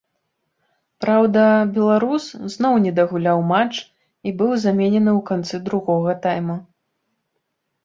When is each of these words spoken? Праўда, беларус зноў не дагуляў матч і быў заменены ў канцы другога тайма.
Праўда, 1.03 1.43
беларус 1.75 2.25
зноў 2.55 2.73
не 2.87 2.93
дагуляў 3.01 3.45
матч 3.53 3.75
і 3.83 4.29
быў 4.41 4.51
заменены 4.65 5.11
ў 5.15 5.21
канцы 5.31 5.55
другога 5.71 6.19
тайма. 6.27 6.57